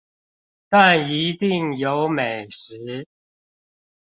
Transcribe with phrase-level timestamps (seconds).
[0.67, 3.07] 但一定有美食